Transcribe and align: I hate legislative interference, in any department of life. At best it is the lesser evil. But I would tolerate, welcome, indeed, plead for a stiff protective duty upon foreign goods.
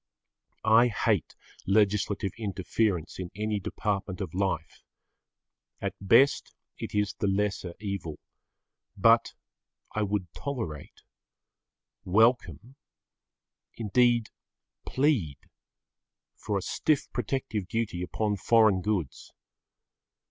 I 0.65 0.87
hate 0.87 1.35
legislative 1.67 2.31
interference, 2.35 3.19
in 3.19 3.29
any 3.35 3.59
department 3.59 4.19
of 4.19 4.33
life. 4.33 4.81
At 5.79 5.93
best 6.01 6.55
it 6.79 6.95
is 6.95 7.13
the 7.13 7.27
lesser 7.27 7.75
evil. 7.79 8.17
But 8.97 9.35
I 9.93 10.01
would 10.01 10.33
tolerate, 10.33 11.03
welcome, 12.03 12.77
indeed, 13.75 14.31
plead 14.87 15.37
for 16.35 16.57
a 16.57 16.63
stiff 16.63 17.07
protective 17.13 17.67
duty 17.67 18.01
upon 18.01 18.37
foreign 18.37 18.81
goods. 18.81 19.31